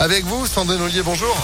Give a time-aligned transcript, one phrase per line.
[0.00, 1.36] Avec vous, Sandrine Ollier, bonjour.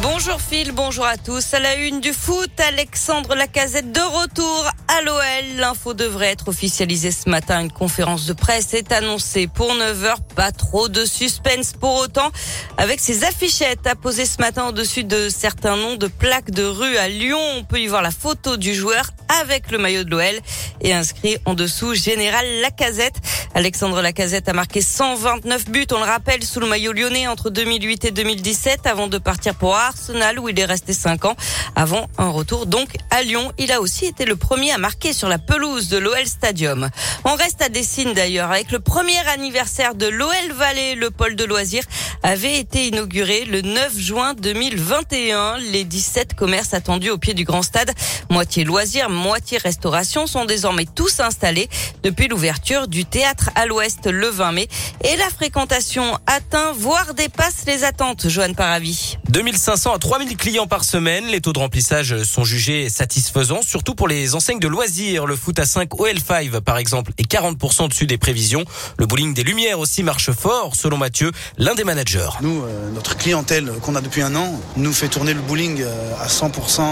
[0.00, 1.52] Bonjour Phil, bonjour à tous.
[1.52, 5.56] À la une du foot, Alexandre Lacazette de retour à l'OL.
[5.56, 7.62] L'info devrait être officialisée ce matin.
[7.62, 10.18] Une conférence de presse est annoncée pour 9h.
[10.36, 12.30] Pas trop de suspense pour autant.
[12.76, 17.08] Avec ses affichettes apposées ce matin au-dessus de certains noms de plaques de rue à
[17.08, 20.40] Lyon, on peut y voir la photo du joueur avec le maillot de l'OL
[20.80, 23.16] et inscrit en dessous Général Lacazette.
[23.56, 28.04] Alexandre Lacazette a marqué 129 buts, on le rappelle, sous le maillot lyonnais entre 2008
[28.06, 31.36] et 2017 avant de partir pour Arsenal où il est resté 5 ans
[31.76, 33.52] avant un retour donc à Lyon.
[33.58, 36.90] Il a aussi été le premier à marquer sur la pelouse de l'OL Stadium.
[37.24, 41.44] On reste à Dessine d'ailleurs avec le premier anniversaire de l'OL Valley, le pôle de
[41.44, 41.84] loisirs
[42.24, 45.58] avait été inauguré le 9 juin 2021.
[45.58, 47.92] Les 17 commerces attendus au pied du grand stade,
[48.30, 51.68] moitié loisirs, moitié restauration, sont désormais tous installés
[52.02, 54.68] depuis l'ouverture du théâtre à l'ouest le 20 mai.
[55.02, 59.18] Et la fréquentation atteint, voire dépasse les attentes, Joanne Paravi.
[59.28, 61.26] 2500 à 3000 clients par semaine.
[61.26, 65.26] Les taux de remplissage sont jugés satisfaisants, surtout pour les enseignes de loisirs.
[65.26, 68.64] Le foot à 5 OL5, par exemple, est 40% au-dessus des prévisions.
[68.98, 72.28] Le bowling des Lumières aussi marche fort, selon Mathieu, l'un des managers.
[72.40, 76.14] Nous, euh, notre clientèle qu'on a depuis un an, nous fait tourner le bowling euh,
[76.20, 76.82] à 100%.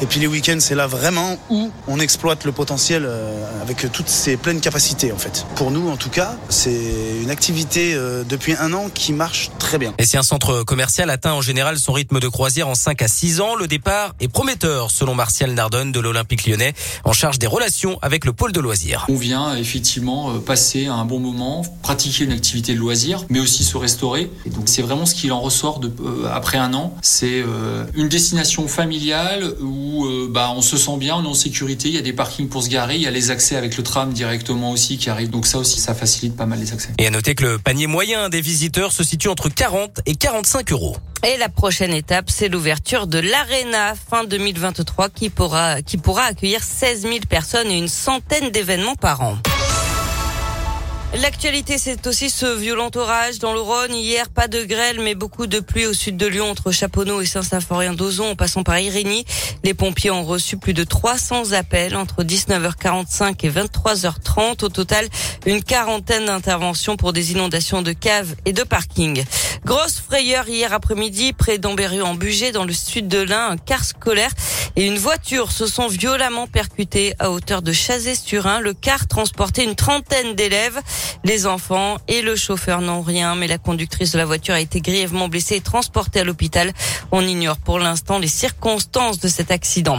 [0.00, 4.08] Et puis les week-ends, c'est là vraiment où on exploite le potentiel euh, avec toutes
[4.08, 5.46] ses pleines capacités, en fait.
[5.56, 7.94] Pour nous, en tout cas, c'est une activité
[8.28, 9.94] depuis un an qui marche très bien.
[9.98, 13.08] Et si un centre commercial atteint en général son rythme de croisière en 5 à
[13.08, 17.46] 6 ans, le départ est prometteur, selon Martial Nardone de l'Olympique lyonnais, en charge des
[17.46, 19.06] relations avec le pôle de loisirs.
[19.08, 23.76] On vient effectivement passer un bon moment, pratiquer une activité de loisir, mais aussi se
[23.76, 24.30] restaurer.
[24.46, 26.94] Et donc c'est vraiment ce qu'il en ressort de, euh, après un an.
[27.02, 31.34] C'est euh, une destination familiale où euh, bah, on se sent bien, on est en
[31.34, 33.76] sécurité, il y a des parkings pour se garer, il y a les accès avec
[33.76, 35.30] le tram directement aussi qui arrivent.
[35.30, 36.90] Donc ça aussi, ça facilite pas mal les accès.
[36.98, 40.70] Et à noter que le panier moyen des visiteurs se situe entre 40 et 45
[40.72, 40.98] euros.
[41.26, 46.62] Et la prochaine étape, c'est l'ouverture de l'Arena fin 2023 qui pourra, qui pourra accueillir
[46.62, 49.38] 16 000 personnes et une centaine d'événements par an.
[51.14, 53.94] L'actualité, c'est aussi ce violent orage dans le Rhône.
[53.94, 57.26] Hier, pas de grêle, mais beaucoup de pluie au sud de Lyon, entre Chaponneau et
[57.26, 59.24] Saint-Symphorien-d'Ozon, en passant par Irigny.
[59.64, 64.64] Les pompiers ont reçu plus de 300 appels entre 19h45 et 23h30.
[64.64, 65.08] Au total,
[65.46, 69.24] une quarantaine d'interventions pour des inondations de caves et de parkings.
[69.64, 73.82] Grosse frayeur hier après-midi, près d'Ambérieu en Bugey, dans le sud de l'Ain, un car
[73.82, 74.30] scolaire
[74.78, 78.60] et une voiture se sont violemment percutés à hauteur de Chazé-sur-Ain.
[78.60, 80.80] Le car transportait une trentaine d'élèves.
[81.24, 84.80] Les enfants et le chauffeur n'ont rien, mais la conductrice de la voiture a été
[84.80, 86.72] grièvement blessée et transportée à l'hôpital.
[87.10, 89.98] On ignore pour l'instant les circonstances de cet accident.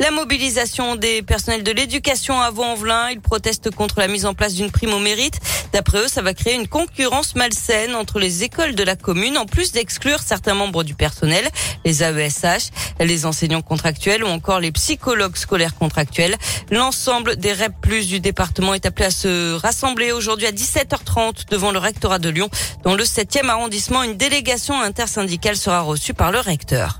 [0.00, 4.54] La mobilisation des personnels de l'éducation à Vaux-en-Velin, ils protestent contre la mise en place
[4.54, 5.40] d'une prime au mérite.
[5.72, 9.44] D'après eux, ça va créer une concurrence malsaine entre les écoles de la commune, en
[9.44, 11.48] plus d'exclure certains membres du personnel,
[11.84, 12.70] les AESH,
[13.00, 16.36] les enseignants contractuels ou encore les psychologues scolaires contractuels.
[16.70, 21.72] L'ensemble des REP plus du département est appelé à se rassembler aujourd'hui à 17h30 devant
[21.72, 22.48] le rectorat de Lyon.
[22.84, 26.98] Dans le 7e arrondissement, une délégation intersyndicale sera reçue par le recteur.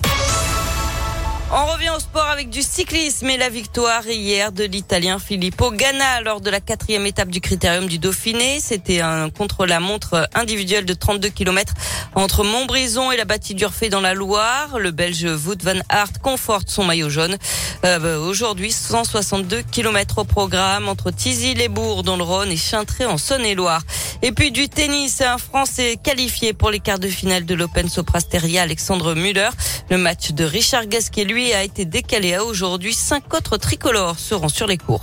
[1.50, 6.20] On revient au sport avec du cyclisme et la victoire hier de l'Italien Filippo Ganna
[6.20, 8.60] lors de la quatrième étape du Critérium du Dauphiné.
[8.60, 11.72] C'était un contre-la-montre individuel de 32 km
[12.14, 14.78] entre Montbrison et la bâtie d'Urfé dans la Loire.
[14.78, 17.38] Le Belge Wout van Aert conforte son maillot jaune.
[17.86, 23.16] Euh, bah, aujourd'hui, 162 km au programme entre Tizy-les-Bourgs dans le Rhône et Chintré en
[23.16, 23.80] Saône-et-Loire.
[24.20, 28.62] Et puis du tennis, un Français qualifié pour les quarts de finale de l'Open Soprasteria,
[28.62, 29.48] Alexandre Muller.
[29.90, 32.92] Le match de Richard Gasquet, lui, a été décalé à aujourd'hui.
[32.92, 35.02] Cinq autres tricolores seront sur les cours.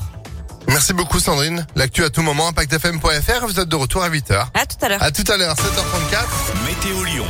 [0.68, 1.66] Merci beaucoup Sandrine.
[1.76, 3.46] L'actu à tout moment, impactfm.fr.
[3.46, 4.48] Vous êtes de retour à 8h.
[4.54, 5.04] À tout à l'heure.
[5.04, 6.66] À tout à l'heure, 7h34.
[6.68, 7.26] Météo Lyon.